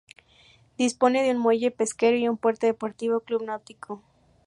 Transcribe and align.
Dispone 0.79 1.21
de 1.21 1.29
un 1.29 1.37
muelle 1.37 1.69
pesquero 1.69 2.17
y 2.17 2.27
un 2.27 2.35
puerto 2.35 2.65
deportivo-club 2.65 3.43
náutico. 3.43 4.01